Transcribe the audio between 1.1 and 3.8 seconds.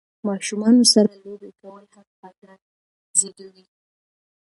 لوبې کول هم خندا زیږوي.